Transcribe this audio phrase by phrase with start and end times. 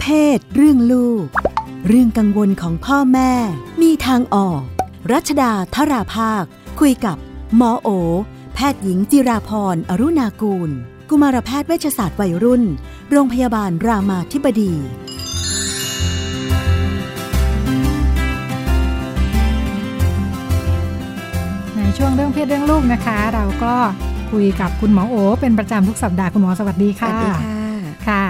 [0.00, 1.26] เพศ เรื่องลูก
[1.88, 3.32] เรื่องกังวลของพ่อแม่
[3.82, 4.62] มีทางออก
[5.12, 6.44] รัชดาธราภาค
[6.80, 7.16] คุยกับ
[7.56, 7.88] หมอโอ
[8.54, 10.70] แพทย์หญิงจิราพรอรุณากูล
[11.08, 12.62] กุมารแพทย์เวชศาสตร์วัยรุ่น
[13.10, 14.72] โรงพยาบาลรามาธิบดี
[21.76, 23.74] ในช่วงเรื่องเพศเรื่องลูกนะคะ เราก็
[24.30, 27.58] คุยกับคุณหมอโอ เป็นประจำทุกสัปดาห์คุณหมอสวัสดีสค่ะวัสดีค่ะ
[28.08, 28.24] ค่ะ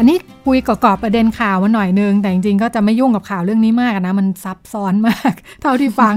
[0.00, 6.14] อันนี้คุยกรอบประเด็นข่าวมาหน่อยนึง แต่จริงๆก็จะไม่ยุ่งกับข่าวเรื่องนี้มากนะ มันซับซ้อนมาก เท่าที่ฟัง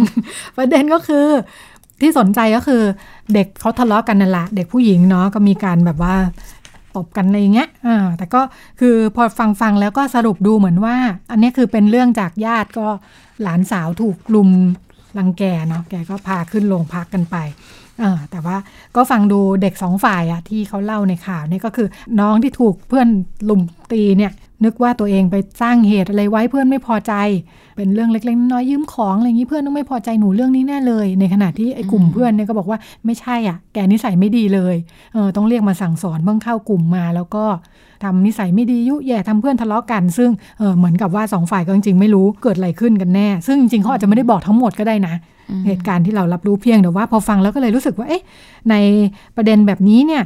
[0.57, 1.27] ประเด็นก็คือ
[2.01, 2.81] ที่สนใจก็คือ
[3.33, 6.15] เด็กเขาทะเลาะกันนั่นแหละเด็กผู้หญิงเนาะก็มีการแบบว่า
[6.95, 8.41] ตบกันอะไรเงี้ยอ่าแต่ก็
[8.79, 10.95] คือพอฟังฟังๆแล้วก็สรุปดูเหมือนว่า
[11.31, 12.87] อันนี้คือเป็นเรื่องจากญาติก็
[13.41, 14.49] หลานสาวถูกกลุ่ม
[15.17, 17.35] รังแกเนาะแกก็พาขึ้นโรงพักกันไป
[18.31, 18.57] แต่ว่า
[18.95, 21.87] ก็ฟังดูเด็กสองฝ่ายอะที่เขาเล่าในข่าวเนี่ยก็คือ
[22.19, 23.07] น้องที่ถูกเพื่อน
[23.49, 24.31] ลุมตีเนี่ย
[24.65, 27.13] นึกว่าตัวเองไปสร้างเหตุอะไรไว้เพื่อนไม่พอใจ
[27.75, 34.75] เป็นเรื่องเล็กๆน้อยๆยืมของอะไรอย่างนี้เพื่อนต้องไม่พอใจหนูเรื่องนี้แน่เลย ในขณะที่ไอ้กลุ่มเพื่อนเนี่ยก็บอกว่าไม่ใช่อะ แกนิสัยไม่ดีเลย
[35.13, 37.45] เออต้องเรียกมาสั่งสอนเพิ่งเข้ากลุ่มมาแล้วก็
[38.03, 45.15] ทำนิสัยไม่ดียุแย่ทำเพื่อนทะเลาะกัน ซึ่งเออเหมือนกับว่าสองฝ่ายก็จริงๆไม่รู้เกิดอะไรขึ้นกันแน่ ซึ่งจริงๆเขาอาจจะไม่ได้บอกทั้งหมดก็ได้นะ
[45.65, 48.23] เหตุการณ์ที่เรารับรู้เพียงแต่ว่า พอฟังแล้วก็เลยรู้สึกว่า เอ๊ะ
[48.69, 48.75] ใน
[49.35, 50.23] ประเด็นแบบนี้เนี่ย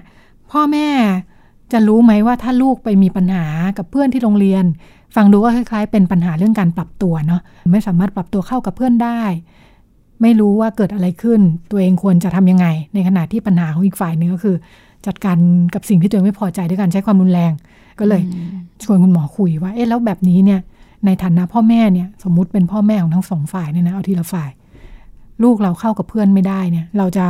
[0.51, 0.87] พ่อแม่
[1.71, 3.45] จะรู้ไหมว่าถ้าลูกไปมีปัญหา
[3.77, 4.63] กับเพื่อนที่โรงเรียน
[5.15, 9.21] ฟังดูก็คล้ายๆ เป็นปัญหาเรื่องการปรับตัวเนาะไม่สามารถปรับตัวเข้ากับเพื่อนได้
[10.21, 11.39] ไม่รู้ว่าเกิดอะไรขึ้น
[11.71, 14.55] ตัวเองควรจะทำยังไง ในขณะที่ปัญหาของอีกฝ่ายหนึ่งก็คือ
[15.05, 15.37] จัดการ
[15.73, 17.51] กับสิ่งที่ตัวเองไม่พอใจด้วยการใช้ความรุนแรง
[17.99, 18.21] ก็เลย
[18.83, 20.59] ชวนคุณหมอคุยว่าเอ๊ะแล้วแบบนี้เนี่ย
[21.05, 24.49] ในฐานะพ่อแม่เนี่ยสมมุติเป็นพ่อแม่ของทั้งสองฝ่ายเนี่ยนะเอาทีละฝ่าย
[25.43, 27.25] ลูกเราเข้ากับเพื่อนไม่ได้เนี่ย เราจะ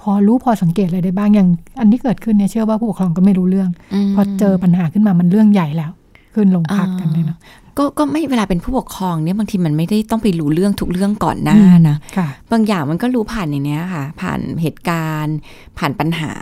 [0.00, 1.48] พอรู้พอสังเกตอะไรได้บ้างอย่าง
[1.80, 3.70] อันที่เกิดขึ้นเนี่ยเชื่อว่าผู้ปกครองก็ไม่รู้เรื่อง
[4.14, 5.92] พอเจอปัญหาขึ้นมามันเรื่องใหญ่แล้ว
[6.34, 7.38] ขึ้นลงพักกันเลยเนาะ
[7.78, 11.58] ก็ก็ไม่เวลาเป็นผู้ปกครองเนี่ยบางทีมันไม่ได้ต้องไปรู้เรื่องทุกเรื่องก่อนหน้า
[11.88, 15.36] นะค่ะบางอย่างมันก็รู้ผ่านอย่างเนี้ยค่ะ ผ่านเหตุการณ์
[15.78, 16.32] ผ่านปัญหา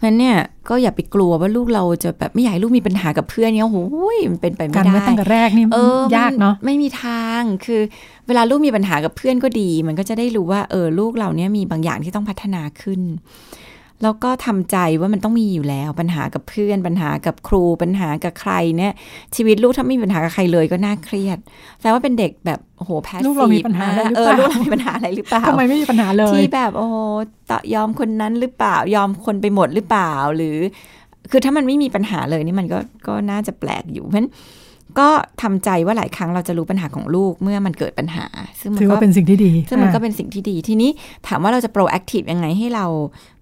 [0.00, 0.38] เพราะฉะนั้นเนี่ย
[0.68, 3.78] ก็อย่าไปกลัวว่าลูกเราจะแบบไม่อยากให้ลูกมีปัญหากับเพื่อนเนี่ยโอ้โห
[4.30, 5.78] มันเป็นไปไม่การได้ไว้ตั้งแต่แรกนี่เอ
[6.12, 7.80] อยากเนาะไม่มีทางคือ
[8.26, 13.00] เวลาลูกมีปัญหากับเพื่อนก็ดี มันก็จะได้รู้ว่าเออลูกเราเนี่ยมีบางอย่างที่ต้องพัฒนาขึ้น
[14.02, 18.92] แล้วก็ทำใจว่ามันต้องมีอยู่แล้ว ปัญหากับเพื่อน ปัญหากับครู ปัญหากับใครเนี่ย
[19.36, 21.38] ชีวิตลูกถ้าไม่มีปัญหากับใครเลยก็น่าเครียด
[21.82, 26.96] แต่ว่าเป็นเด็กแบบโอ้โหแพสซีฟลูกเรามีปัญหาอะไรหรือเอเปอล่าลูกเรามีปัญหาอะไรหรือเปล่าทำไมไม่มีปัญหาเลยที่แบบโอ้โห
[27.50, 30.56] ต่อยอมคนนั้นหรือเปล่ายอมคนไปหมดหรือเปล่าหรือ
[31.30, 32.78] คือถ้ามันไม่มีปัญหาเลยนี่มันก็
[33.08, 34.30] ก็น่าจะแปลกอยู่เพราะฉะนั้น
[34.98, 35.08] ก็
[35.42, 38.26] ทำใจว่าหลายครั้งเราจะรู้ปัญหาของลูกเมื่อมันเกิดปัญหา
[38.60, 40.90] ซึ่งมันถือก็ว่าเป็นสิ่งที่ดี ซึ่งมันก็อ่าเป็นสิ่งที่ดี ทีนี้
[41.26, 42.86] ถามว่าเราจะ proactive ยังไงให้เรา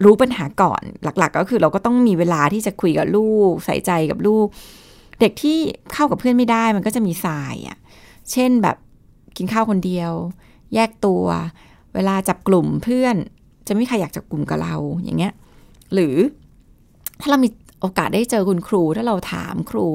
[0.04, 4.46] รู้ปัญหาก่อน หลัก ๆ ก็คือเราก็ต้องมีเวลาที่จะคุยกับลูก ใส่ใจกับลูก
[5.20, 5.58] เด็กที่
[5.92, 7.78] เข้ากับเพื่อนไม่ได้มันก็จะมีสายอะ
[8.32, 8.76] เช่นแบบ
[9.36, 10.12] กินข้าวคนเดียว
[10.74, 11.24] แยกตัว
[11.94, 13.16] เวลาจับกลุ่มเพื่อน
[13.66, 15.32] จะไม่มีใครอยากจับกลุ่มกับเราอย่างเงี้ย
[15.94, 16.14] หรือ
[17.20, 17.48] ถ้าเรามี
[17.80, 19.86] โอกาสได้เจอคุณครูถ้าเราถามครู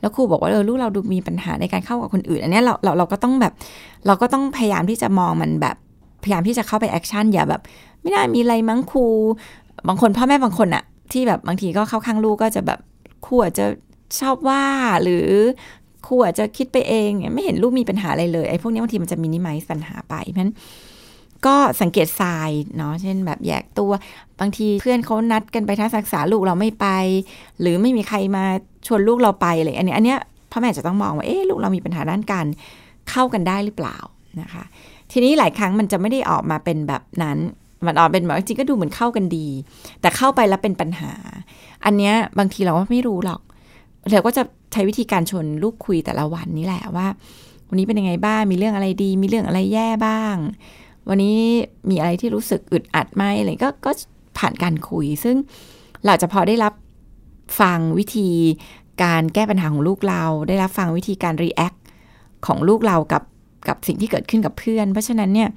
[0.00, 3.52] แล้วครูบอกว่าเออลูกเราดูมีปัญหาในการเข้ากับคนอื่น อันนี้เราเราเราก็ต้องแบบ
[4.06, 5.76] เราก็ต้องพยายามที่จะมองมันแบบ
[6.22, 7.62] พยายามที่จะเข้าไป action อย่าแบบ
[8.00, 9.06] ไม่น่ามีอะไรมั้งครู
[9.88, 12.80] บางคนพ่อแม่บางคนอะที่แบบบางทีก็เข้าข้างลูกก็จะแบบ
[13.26, 13.66] ครูอาจจะ
[14.20, 14.62] ชอบว่า
[15.02, 15.26] หรือ
[16.06, 20.52] ครูอาจจะคิดไปเอง ไม่เห็นลูกมีปัญหาอะไรเลยไอ้พวกนี้บางทีมันจะมินิมัลปัญหาไปเพราะฉะนั้น
[21.46, 23.92] ก็สังเกตทรายเนาะเช่นแบบแยกตัว
[24.40, 26.86] บางทีเพื่อนเขานัดกันไปทัศนศึกษาลูกเราไม่ไป
[27.60, 28.44] หรือไม่มีใครมา
[28.86, 30.20] ชวนลูกเราไปอะไรอันนี้อันเนี้ย
[30.50, 32.46] พ่อแม่จะต้องมองว่าเอ๊ะลูกเรามีปัญหาด้านการ
[33.10, 33.98] เข้ากันได้หรือเปล่า
[34.40, 34.64] นะคะ
[35.12, 37.38] ทีนี้หลายครั้งมันจะไม่ได้ออกมาเป็นแบบนั้น
[37.86, 39.46] มันออกเป็นแบบจริงก็ดูเหมือนเข้ากันดี
[40.00, 41.12] แต่เข้าไปแล้วเป็นปัญหา
[41.84, 43.40] อันเนี้ยบางทีเราก็ไม่รู้หรอก
[44.10, 44.42] เราก็จะ
[44.72, 47.06] ใช้วิธีการชวนลูกคุยแต่ละวันนี่แหละว่า
[47.68, 50.36] วันนี้เป็นยังไงบ้างมีเรื่องอะไรดี มีเรื่องอะไรแย่บ้าง
[51.08, 51.38] วันนี้
[51.90, 53.92] มีอะไรที่รู้สึกอึดอัดไหมอะไรก็ก็
[54.38, 55.36] ผ่านการคุย ซึ่ง
[56.04, 56.74] เราจะพอได้รับ
[57.60, 58.28] ฟังวิธี
[59.02, 61.78] การแก้ปัญหาของลูกเรา ได้รับฟังวิธีการ react
[62.46, 63.22] ของลูกเรากับ
[63.68, 65.48] กับสิ่งที่เกิดขึ้นกับเพื่อน เพราะฉะนั้นเนี่ย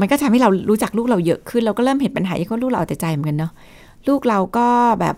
[0.00, 3.52] มันก็ทำให้เรารู้จักลูกเราเยอะขึ้น เราก็เริ่มเห็นปัญหาที่เขาลูกเราเอาแต่ใจเหมือนกันเนาะ
[4.08, 4.68] ลูกเราก็
[5.00, 5.16] แบบ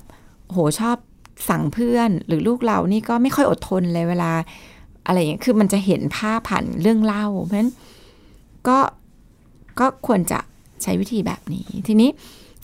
[0.50, 0.96] โหชอบ
[1.48, 4.30] สั่งเพื่อน หรือลูกเรานี่ก็ไม่ค่อยอดทนเลยเวลา
[5.06, 7.72] อะไรอย่างเงี้ยคือมันจะเห็นภาพผ่านเรื่องเล่าเพราะฉะนั้น
[8.68, 8.78] ก็
[9.80, 10.38] ก็ควรจะ
[10.82, 12.10] ใช้วิธีแบบนี้ ทีนี้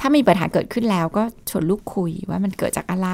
[0.00, 3.08] ถ้ามีปัญหาเกิดขึ้นแล้วก็ชวนลูกคุยว่ามันเกิดจากอะไร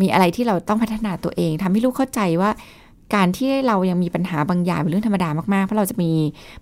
[0.00, 2.50] มีอะไรที่เราต้องพัฒนาตัวเองทำให้ลูกเข้าใจว่า
[3.14, 6.10] การที่เรายังมีปัญหาบางอย่างเป็นเรื่องธรรมดามากๆ เพราะเราจะมี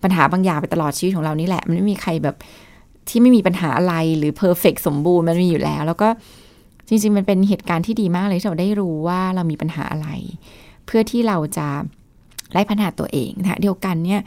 [0.02, 2.37] ปัญหาบางอย่างไปตลอดชีวิตของเรานี่แหละ มันไม่มีใครแบบ
[3.08, 6.08] ที่ไม่มีปัญหาอะไรหรือเพอร์เฟกสมบูรณ์มันมีอยู่แล้ว แล้วก็
[6.88, 10.08] จริง ๆ มันเป็นเหตุการณ์ที่ดีมากเลยที่เราได้รู้ว่าเรามีปัญหาอะไร
[10.87, 11.69] เพื่อที่เราจะ
[12.52, 14.20] ไล่ปัญหาตัวเองนะเดียวกันเนี่ย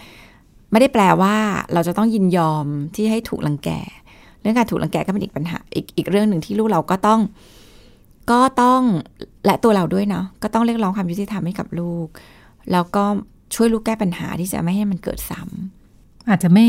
[0.74, 1.36] ไม่ได้แปลว่า
[1.74, 2.66] เราจะต้องยินยอม
[2.96, 3.70] ที่ให้ถูกลังแก
[4.42, 7.20] เรื่องการถูกลังแกก็เป็นอีกปัญหาอีกอีกเรื่องหนึ่งที่ลูกเราก็ต้อง
[8.31, 8.81] ก็ต้อง
[9.46, 12.08] และตัวเราด้วยเนาะก็ต้องเรียกร้องความยุติธรรมให้กับลูก
[12.72, 13.04] แล้วก็
[13.56, 16.66] ช่วยลูกแก้ปัญหาที่จะไม่ให้มันเกิดซ้ำอาจจะไม่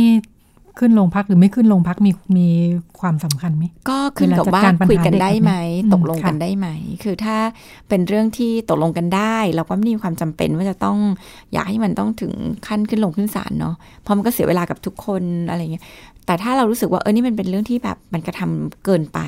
[0.79, 2.49] ขึ้นโรงพักหรือไม่ขึ้นโรงพักมีมี
[3.01, 6.69] ความสำคัญไหมก็ขึ้นกับว่าเวลาจัดการปัญหาคุยกันได้ไหมเด็กแบบนี้ตกลงอืมค่ะกันได้ไหม
[7.03, 7.37] คือถ้า
[7.89, 10.99] เป็นเรื่องที่ตกลงกันได้เราก็ไม่มีความจำเป็นว่าจะต้อง
[11.53, 12.33] อยากให้มันต้องถึง
[12.67, 15.85] ขั้นขึ้นลงขึ้นศาลเนาะเพราะมันก็เสียเวลากับทุกคนอะไรเงี้ย
[16.27, 19.21] แต่ถ้าเรารู้สึกว่าเออนี่มันเป็นเรื่องที่แบบมันกระทำเกินไป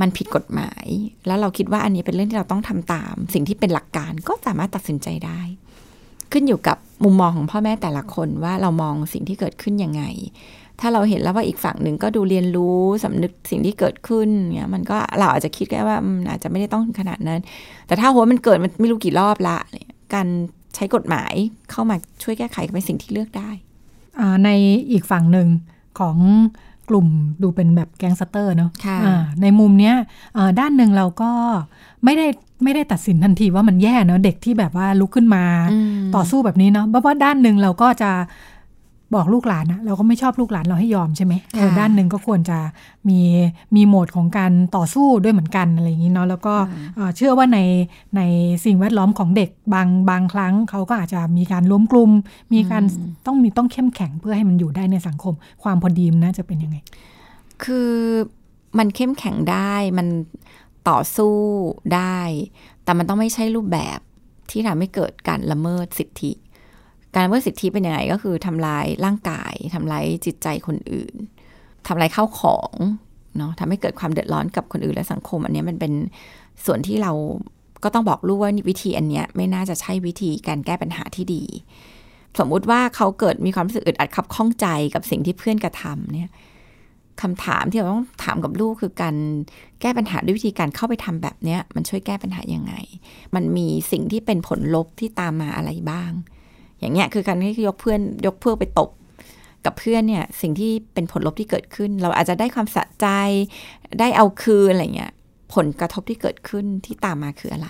[0.00, 0.86] มันผิดกฎหมาย
[1.26, 5.40] แล้วเราคิดว่าอันนี้เป็นเรื่องที่เราต้องทำตาม สิ่งที่เป็นหลักการก็สามารถตัดสินใจได้
[6.32, 10.02] ขึ้นอยู่กับมุมมองของพ่อแม่แต่ละคนว่าเรามองสิ่งที่เกิดขึ้นยังไง
[10.80, 17.40] ถ้าเราเห็นแล้วว่าอีกฝั่งหนึ่งก็ดูเรียนรู้สำนึกสิ่งที่เกิดขึ้นเนี่ยมันก็เราอาจจะคิดแค่ว่าอืมอาจจะไม่ได้ต้องถึงขนาดนั้น
[17.86, 20.26] แต่ถ้าโหมันเกิดมันไม่รู้กี่รอบละเนี่ยการ
[20.74, 21.32] ใช้กฎหมาย
[21.70, 23.50] เข้ามาช่วยแก้ไขก็เป็นสิ่งที่เลือกได้
[24.20, 24.48] อ่าใน
[24.92, 25.48] อีกฝั่งหนึ่ง
[25.98, 26.16] ของ
[26.88, 27.06] กลุ่ม
[27.42, 29.94] ดูเป็นแบบแก๊งสเตอร์เนาะค่ะอ่าในมุมเนี้ย
[30.36, 31.30] อ่าด้านหนึ่งเราก็
[32.04, 32.26] ไม่ได้
[32.64, 38.10] ไม่ได้ตัดสินทันทีว่ามันแย่เนาะเด็กที่แบบว่าลุกขึ้นมามต่อสู้แบบนี้เนาะเพราะว่าด้านหนึ่งเราก็จะ
[39.14, 42.58] บอกลูกหลานนะเราก็ไม่ชอบลูกหลานเราให้ยอมใช่ไหมเออค่ะด้านหนึ่งก็ควรจะ
[43.08, 43.20] มี
[43.74, 46.54] มีโหมดของการต่อสู้ด้วยเหมือนกันอะไรอย่างนี้เนาะแล้วก็
[46.96, 47.58] เอ่อเชื่อว่าใน
[48.16, 48.20] ใน
[48.64, 52.10] สิ่งแวดล้อมของเด็กบางบางครั้งเขาก็อาจจะมีการล้มกลุ่ม
[52.52, 52.82] มีการ
[53.26, 56.76] ต้องมีต้องเข้มแข็งเพื่อให้มันอยู่ได้ในสังคม ความพอดีมันน่าจะเป็นยังไง
[57.64, 57.92] คือ
[58.78, 60.06] มันเข้มแข็งได้มัน
[60.90, 61.34] ต่อสู้
[61.94, 62.20] ได้
[62.84, 63.98] แต่มันต้องไม่ใช่รูปแบบ
[64.50, 66.32] ที่ทำให้เกิดการละเมิดสิทธิ
[67.14, 71.14] การละเมิดสิทธิเป็นยังไงก็คือทำลายร่างกายทำลายจิตใจคนอื่น
[71.88, 72.72] ทำลายข้าวของ
[73.36, 75.92] เนาะทำให้เกิดความเดือดร้อนกับคนอื่นและสังคม อันนี้มันเป็น
[76.64, 77.12] ส่วนที่เรา
[77.84, 81.44] ก็ต้องบอกลูกว่านี่วิธีอันเนี้ยไม่น่าจะใช่วิธีการแก้ปัญหาที่ดี
[82.38, 86.30] สมมุติว่าเขาเกิดมีความรู้สึกอึดอัดขับข้องใจกับสิ่งที่เพื่อนกระทำเนี่ย
[87.22, 89.16] คำถามที่เราต้องถามกับลูกคือการ
[89.80, 92.74] แก้ปัญหาด้วยวิธีการเข้าไปทำแบบเนี้ยมันช่วยแก้ปัญหายังไง
[93.34, 96.10] มันมีสิ่งที่เป็นผลลบที่ตามมาอะไรบ้าง
[96.80, 98.90] อย่างเงี้ยคือการที่ยกเพื่อนยกเพื่อไปตบ
[99.64, 103.06] กับเพื่อนเนี่ยสิ่งที่เป็นผลลบที่เกิดขึ้น เราอาจจะได้ความสะใจ
[104.00, 105.12] ได้เอาคืนอะไรเงี้ย
[105.54, 107.68] ผลกระทบที่เกิดขึ้นที่ตามมาคืออะไร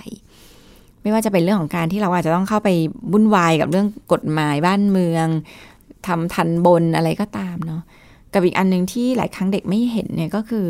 [1.03, 2.69] ไม่ว่าจะเป็นเรื่องของการที่เราอาจจะต้องเข้าไป
[3.13, 5.27] วุ่นวายกับเรื่องกฎหมายบ้านเมือง
[6.07, 7.83] ทำทันบนอะไรก็ตามเนาะ
[8.33, 10.69] กับอีกอันหนึ่งที่หลายครั้งเด็กไม่เห็นเนี่ยก็คือ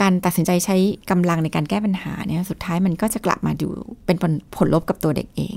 [0.00, 0.76] การตัดสินใจใช้
[1.10, 3.68] กำลังในการแก้ปัญหาเนี่ยสุดท้ายมันก็จะกลับมาดู
[4.06, 5.56] เป็นผลผลลบกับตัวเด็กเอง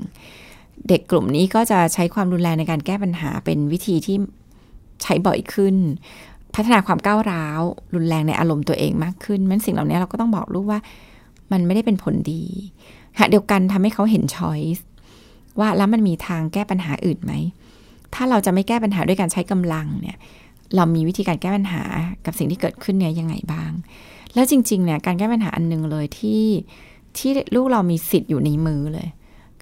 [0.88, 4.16] เด็กกลุ่มนี้ก็จะใช้ความรุนแรงในการแก้ปัญหาเป็นวิธีที่
[5.02, 5.76] ใช้บ่อยขึ้น
[6.54, 7.60] พัฒนาความก้าวร้าว
[7.94, 10.80] รุนแรงในอารมณ์ตัวเองมากขึ้นมันสิ่งเหล่านี้เราก็ต้องบอกลูกว่า
[11.52, 12.44] มันไม่ได้เป็นผลดี
[13.16, 14.84] ขณะเดียวกันทำให้เขาเห็นช้อยส์
[15.60, 17.32] ว่าแล้วมันมีทางแก้ปัญหาอื่นไหม
[18.14, 20.16] ถ้าเราจะไม่แก้ปัญหาด้วยการใช้กำลังเนี่ย
[20.76, 21.82] เรามีวิธีการแก้ปัญหา
[22.26, 23.70] กับสิ่งที่เกิดขึ้นเนี่ยยังไงบ้าง
[24.34, 26.44] แล้วจริงๆเนี่ยการแก้ปัญหาอันหนึงเลยที่
[27.18, 29.08] ที่ลูกเรามีสิทธิ์อยู่ในมือเลย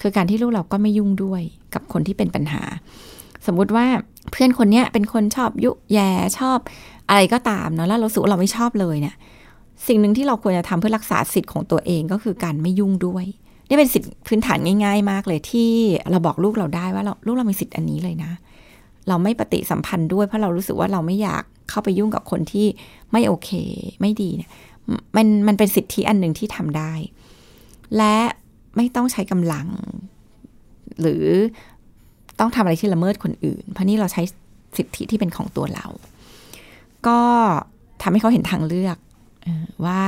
[0.01, 1.43] คือการที่ลูกเราก็ไม่ยุ่งด้วย
[1.75, 2.63] กับคนที่เป็นปัญหา
[3.47, 3.87] สมมุติว่า
[4.31, 6.59] เพื่อนคนเนี้ยเป็นคนชอบยุแย่ชอบ
[7.09, 9.17] อะไรก็ตามเนาะแล้วเราสูเราไม่ชอบเลยเนี่ย
[9.87, 13.25] สิ่งหนึ่งที่เราควรจะทำเพื่อรักษาสิทธิ์ของตัวเองก็คือการไม่ยุ่งด้วย
[13.69, 15.71] นี่เป็นสิทธิพื้นฐานง่าย ๆ มากเลยที่
[16.11, 18.33] เราบอกลูกเราได้ว่าเราลูกเรามีสิทธิ์อันนี้เลยนะ
[19.09, 22.67] เราไม่ปฏิสัมพันธ์ด้วยเพราะเรารู้สึกว่าเราไม่อยากเข้าไปยุ่งกับคนที่
[23.13, 23.51] ไม่โอเค
[24.01, 24.51] ไม่ดีเนี่ย
[25.17, 26.93] มันมันเป็นสิทธิอันหนึ่งที่ทำได้
[27.97, 28.17] และ
[28.77, 29.69] ไม่ต้องใช้กำลัง
[31.01, 31.27] หรือ
[32.41, 34.23] ต้องทำอะไรที่ละเมิดคนอื่น เพราะนี่เราใช้
[34.77, 35.87] สิทธิที่เป็นของตัวเรา
[37.07, 37.21] ก็
[38.03, 38.97] ทำให้เขาเห็นทางเลือก
[39.85, 40.01] ว่า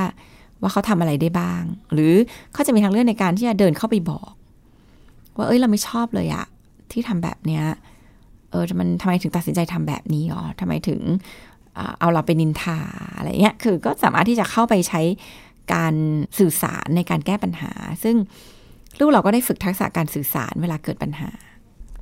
[0.60, 2.14] ว่าเขาทำอะไรได้บ้าง หรือ
[2.52, 4.32] เขาจะมีทางเลือกในการที่จะเดินเข้าไปบอก
[5.36, 6.46] ว่าเอ้ยเราไม่ชอบเลยอะ
[6.92, 7.64] ที่ทำแบบเนี้ย
[8.50, 11.00] เออมันทำไมถึงตัดสินใจทำแบบนี้อ๋อทำไมถึง
[11.98, 12.78] เอาเราไปนินทา
[13.16, 15.00] อะไรเงี้ย คือก็สามารถที่จะเข้าไปใช้
[15.74, 15.94] การ
[16.38, 18.16] สื่อสารในการแก้ปัญหา ซึ่ง
[18.98, 21.30] ลูกเราก็ได้ฝึกทักษะการสื่อสารเวลาเกิดปัญหา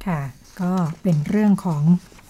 [0.07, 0.21] ค่ะ
[0.61, 0.73] ก็
[1.03, 1.83] เป็นเรื่องของ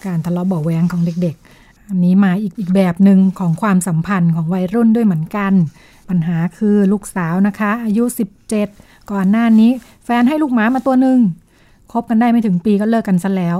[0.05, 5.53] การทะเลาะเบาแวงของเด็กๆ อันนี้มาอีกอีกแบบหนึ่งของความสัมพันธ์ของวัยรุ่นด้วยเหมือนกัน
[6.09, 8.03] ปัญหาคือลูกสาวนะคะ อายุ
[8.57, 9.71] 17 ก่อนหน้านี้
[10.05, 11.19] แฟนให้ลูกหมามาตัวหนึ่ง
[11.91, 13.57] คบกันได้ไม่ถึงปีก็เลิกกันซะแล้ว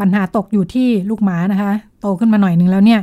[0.00, 3.00] ปัญหาตกอยู่ที่ลูกหมานะคะ โตขึ้นมาหน่อยหนึ่งแล้วเนี่ย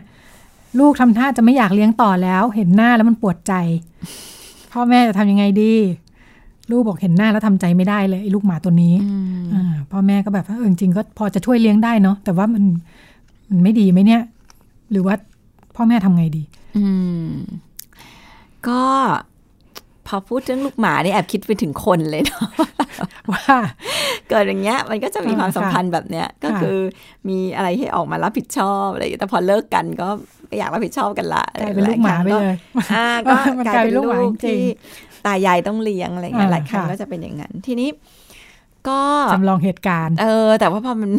[0.80, 3.54] ลูกทำท่าจะไม่อยากเลี้ยงต่อแล้ว เห็นหน้าแล้วมันปวดใจ
[4.72, 5.74] พ่อแม่จะทำยังไงดี
[6.72, 8.94] ลูกบอกเห็นหน้าแล้วทำใจไม่ได้เลยไอ้ลูกหมาตัวนี้
[9.54, 12.64] อ่าพ่อแม่ก็แบบว่าเออจริงๆก็พอจะช่วยเลี้ยงได้เนาะแต่ว่ามัน
[13.50, 14.22] มันไม่ดีไหมเนี่ย
[14.92, 15.16] หรือว่า
[15.76, 16.44] พ่อแม่ทำไงดี
[16.78, 16.86] อื
[17.28, 17.30] ม
[18.68, 18.82] ก็
[20.08, 22.48] พอพูดเรื่องลูกหมาเนี่ยแอบคิดไปถึงคนเลยเนาะ
[23.32, 23.44] ว่า
[24.30, 26.78] เกิดอย่างเงี้ย มันก็จะมีอ่าความสัมพันธ์แบบเนี้ย ก็ค่ะคือ
[27.30, 30.08] มีอะไรให้ออกมารับผิดชอบอะไรอย่างเงี้ยแต่พอเลิกกันก็
[30.48, 32.56] ไม่อยากรับผิดชอบกันละกลายเป็นลูกหมาไปเลย
[32.94, 34.60] อ่าก็มันกลายเป็นกลายเป็นลูลูกหมากจริที่ง
[35.26, 37.90] ตายายต้องเลี้ยงอะไรเงี้ยอ่าหลายครั้งค่ะก็จะเป็นอย่างนั้น ทีนี้
[38.88, 39.02] ก็
[39.34, 41.12] จำลองเหตุการณ์ เออ แต่ว่าพอมัน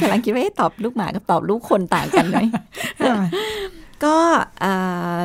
[0.00, 2.38] กำลังคิดว่าเอ๊ะตอบลูกหมากับตอบลูกคนต่างกันไหม
[3.02, 3.16] ค่ะ
[4.04, 4.16] ก็
[4.60, 4.72] เอ่
[5.16, 5.18] อ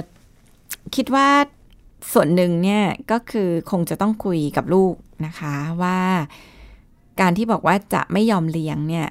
[0.95, 1.27] คิดว่า
[2.13, 4.93] ส่วนหนึ่งเนี่ยก็คือคงจะต้องคุยกับลูก
[5.25, 5.99] นะคะว่า
[7.21, 9.07] การที่บอกว่าจะไม่ยอมเลี้ยงเนี่ย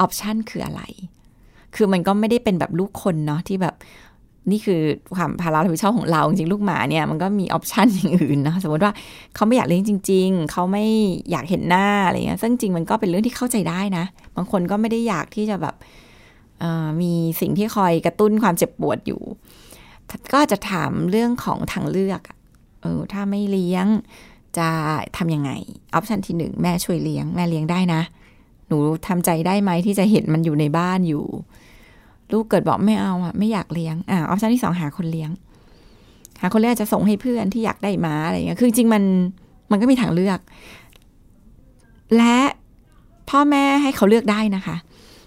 [0.00, 0.82] ออปชันคืออะไร
[1.74, 3.74] คือมันก็ไม่ได้เป็นแบบลูกคนเนาะที่แบบ
[4.50, 4.80] นี่คือ
[5.16, 8.92] ความภาระรับผิดชอบของเราจริงๆลูกหมาเนี่ยมันก็มีออปชันอย่างอื่นนะสมมติว่า
[9.34, 10.84] เขาไม่อยากเลี้ยงจริง ๆ เขาไม่
[11.30, 14.04] อยากเห็นหน้าอะไรเงี้ยซึ่งจริงมันก็เป็นเรื่องที่เข้าใจได้นะ
[14.36, 15.74] บางคนก็ไม่ได้อยากที่จะแบบ
[17.00, 19.22] มีสิ่งที่คอยกระตุ้นความเจ็บปวดอยู่
[20.32, 22.20] ก็จะถามเรื่องของทางเลือก
[22.82, 23.86] เออถ้าไม่เลี้ยง
[24.58, 24.68] จะ
[25.16, 25.50] ทำยังไง
[25.94, 28.02] ออปชันที่หนึ่งแม่ช่วยเลี้ยงแม่เลี้ยงได้นะ
[28.68, 31.24] หนูทำใจได้ไหมที่จะเห็นมันอยู่ในบ้านอยู่
[32.32, 35.30] ลูกเกิดบอกไม่เอาอะไม่อยากเลี้ยงอ่าออปชันที่สองหาคนเลี้ยง
[36.40, 39.02] หาคนเลี้ยงอาจจะส่งให้เพื่อนที่อยากได้ม้าอะไรเงี้ยคือจริงมัน
[39.70, 40.38] มันก็มีทางเลือก
[42.16, 42.36] และ
[43.30, 44.76] พ่อแม่ให้เขาเลือกได้นะคะ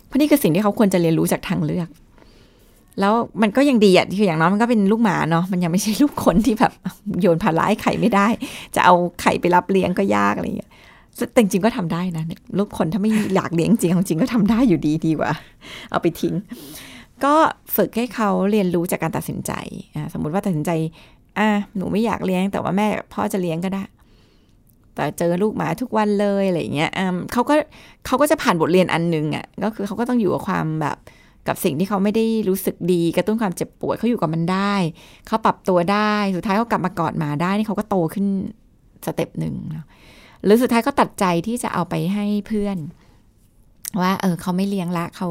[0.06, 1.88] เพราะนี่คือสิ่งที่เขาควรจะเรียนรู้จากทางเลือก
[3.00, 6.72] แล้วมันก็ยังดีอะคืออย่างน้อยมันก็เป็นลูกหมาเนาะมันยังไม่ใช่ลูกคนที่แบบ
[7.22, 8.28] โยนภาระให้ไข่ไม่ได้
[8.76, 10.72] จะเอาไข่ไปรับเลี้ยงก็ยากอะไรอย่างเงี้ย
[11.18, 12.24] แต่จริงก็ทำได้นะ
[12.58, 15.32] ลูกคนถ้าไม่อยากเลี้ยงจริงของจริงก็ทำได้อยู่ดีดีกว่า
[15.92, 16.34] เอาไปทิ้ง
[17.26, 17.36] ก็
[17.76, 19.52] ฝึกให้เขาเรียนรู้จากการตัดสินใจ
[20.14, 20.72] สมมุติว่าตัดสินใจ
[21.40, 23.84] อะหนูไม่อยากเลี้ยงแต่ว่าแม่พ่อจะเลี้ยงก็ได้
[24.96, 26.92] แต่เจอลูกหมาทุกวันเลยอะไรเงี้ย
[27.32, 27.56] เขาก็
[28.06, 30.98] เขาก็จะผ่านบทเรียนอันหนึงอะก็คือเขาก็ต้องอยู่กับความแบบ
[31.48, 34.74] กับสิ่งที่เขาไม่ได้รู้สึกดีกระตุ้นความเจ็บปวดเขาอยู่กับมันได้
[35.28, 38.28] เขาปรับตัวได้สุดท้ายเขากลับมากอดหมาได้นี่เขาก็โตขึ้น
[39.06, 39.56] สเต็ปหนึ่ง
[40.44, 42.78] หรือสุดท้ายเขาตัดใจที่จะเอาไปให้เพื่อน
[44.02, 45.30] ว่า เออเขาไม่เลี้ยงละเขา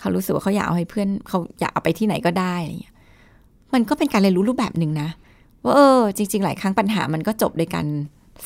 [0.00, 2.94] เขารู้สึกว่าเขาอยากเอาให้เพื่อนเขาอยากเอาไปที่ไหนก็ได้อะไรอย่างเงี้ย
[3.74, 5.08] มันก็เป็นการเรียนรู้รูปแบบหนึ่งนะ
[5.64, 7.86] ว่าเออ จริง ๆ หลายครั้งปัญหามันก็จบโดยการ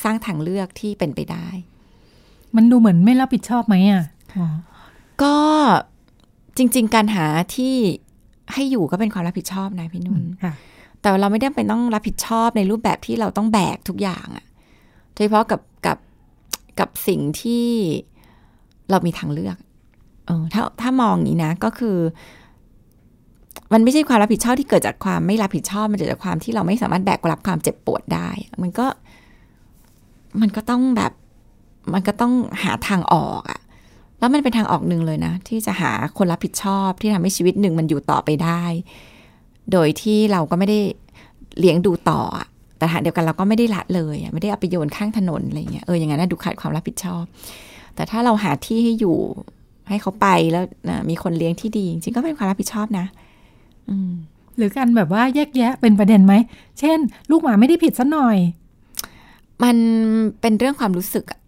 [0.03, 1.47] สร้างทางเลือกที่เป็นไปได้
[2.55, 4.03] มันดูเหมือนไม่รับผิดชอบไหมอะ
[4.37, 4.47] อ๋อ
[5.23, 5.35] ก็
[6.57, 7.75] จริง ๆ การหาที่
[8.53, 10.53] ให้อยู่ก็เป็นความรับผิดชอบนะพี่นุ่นค่ะ
[11.01, 14.45] แต่เราไม่ได้เป็นต้องรับผิดชอบในรูปแบบที่เราต้องแบกทุกอย่างอะ
[15.13, 15.97] โดยเฉพาะกับกับ
[16.79, 17.65] กับสิ่งที่
[18.89, 19.57] เรามีทางเลือก
[20.25, 21.97] เออถ้าถ้ามองอย่างนี้นะ ก็คือ
[23.73, 28.29] มันไม่ใช่ความรับผิดชอบที่เกิดจากความไม่รับผิดชอบ มันเกิดจากความที่เราไม่สามารถแบกรับความเจ็บปวดได้
[28.61, 28.87] มันก็
[30.41, 31.11] มันก็ต้องแบบ
[31.93, 33.59] มันก็ต้องหาทางออกอะ
[34.19, 38.63] แล้วมันเป็นทางออกหนึ่งเลยนะ ที่จะหาคนรับผิดชอบที่ทำให้ชีวิตหนึ่งมันอยู่ต่อไปได้
[39.71, 40.79] โดยที่เราก็ไม่ได้
[41.59, 42.21] เลี้ยงดูต่อ
[42.77, 47.23] แต่หาเดียวกันเราก็ไม่ได้ละเลยไม่ได้เอาไปโยนข้างถนนอะไรเงี้ยเอออย่างนั้นดูขาดความรับผิดชอบ
[47.95, 49.17] แต่ถ้าเราหาที่ให้อยู่
[49.89, 53.05] ให้เขาไปแล้วนะมีคนเลี้ยงที่ดี จริงๆก็เป็นความรับผิดชอบนะ
[53.89, 54.11] อืม
[54.57, 56.33] หรือการแบบว่าแยกแยะเป็นประเด็นไหม
[56.79, 56.97] เช่น
[57.31, 58.37] ลูกหมาไม่ได้ผิดซะหน่อย
[59.63, 59.75] มัน
[60.41, 61.39] เป็นเรื่องความรู้สึกอะ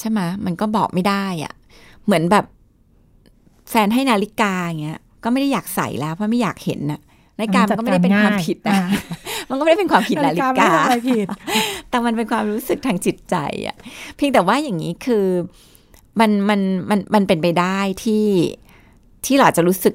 [0.00, 1.52] ใช่ไหมมันก็บอกไม่ได้อะ
[2.04, 2.44] เหมือนแบบ
[3.70, 7.00] แฟนให้นาฬิกาอย่างเงี้ย ก็ไม่ได้อยากใส่แล้วเพราะไม่อยากเห็นน่ะ
[7.38, 8.82] นาฬิกามันก็ไม่ได้เป็นความผิดนะอ่า
[9.48, 11.26] มันก็ไม่ได้เป็นความผิดนาฬิไม่กาได้อะไรผิด
[11.90, 13.36] แต่มันเป็นความรู้สึกทางจิตใจ
[13.66, 13.76] อะ
[14.16, 15.26] เพียงแต่ว่าอย่างนี้คือ
[16.20, 18.26] มันมันมันมันเป็นไปได้ที่
[19.26, 19.94] ที่เราจะรู้สึก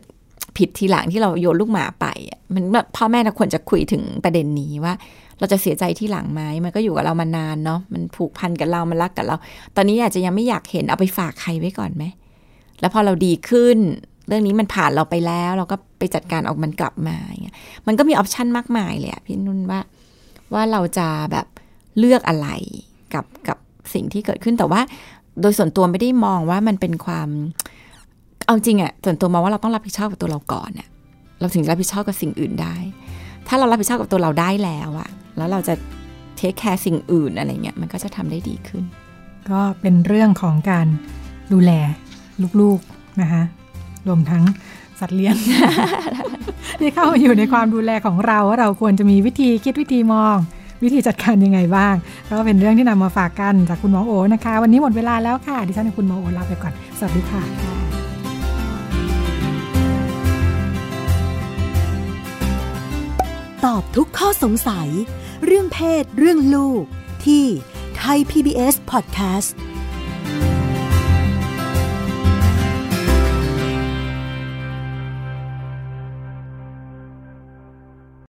[0.58, 2.06] ผิดทีหลังที่เราโยนลูกหมาไป
[2.54, 2.64] มัน
[2.96, 4.94] พ่อแม่เราควรจะคุยถึงประเด็นนี้ว่า
[5.40, 9.36] เราจะเสียใจที่หลังไหมมันก็อยู่กับเรามานานเนาะมันผูกพันกับเรามันรักกับเรา
[9.76, 12.04] ตอนนี้อาจจะยังไม่อยากเห็นเอาไปฝากใครไว้ก่อนไหม
[12.80, 13.78] แล้วพอเราดีขึ้น
[14.28, 17.56] เรื่องนี้มันผ่านเราไปแล้ว เราก็ไปจัดการออกมันกลับมาอย่างเงี้ย
[17.88, 19.80] มันก็มีออปชันมากมายเลยอะพี่นุ่นว่า
[20.54, 21.48] ว่าเราจะแบบ
[22.00, 22.48] เลือกอะไร
[23.14, 23.58] กับกับ
[23.94, 24.82] สิ่งที่เกิดขึ้นแต่ว่า
[25.42, 27.30] โดยส่วนตัวไม่ได้มองว่ามันเป็นความ
[28.46, 30.88] เอาจริงอะส่วนตัวมองว่าเราต้องรับผิดชอบกับตัวเราก่อนอะ
[31.40, 32.76] เราถึงจะรับผิดชอบกับสิ่งอื่นได้
[33.48, 35.74] ถ้าเรารับผิดชอบกับตัวเราได้แล้วอะแล้วเราจะ
[36.36, 38.84] เทคแคร์สิ่งอื่นอะไรเงี้ยมันก็จะทำได้ดีขึ้น
[39.52, 40.88] ก็เป็นเรื่องของการ
[41.54, 41.72] ดูแล
[42.62, 43.44] ลูกๆนะคะ
[44.08, 44.44] รวมทั้ง
[45.00, 45.36] สัตว์เลี้ยง
[46.80, 50.38] ที่เข้ามาอยู่ในความดูแลของเราว่าเราควรจะมีวิธีคิดวิธีมอง
[50.86, 51.96] วิธีจัดการยังไงบ้าง
[52.30, 57.44] ก็เป็นเรื่องที่นำมาฝากกันจากคุณหมอโอนะคะ วันนี้หมดเวลาแล้วค่ะ ดิฉันกับคุณหมอโอลาไปก่อน สวัสดีค่ะ
[63.66, 64.90] ตอบทุกข้อสงสัย
[65.46, 66.84] เรื่องเพศ เรื่องลูก
[67.26, 67.46] ที่
[67.98, 69.50] ไทย PBS Podcast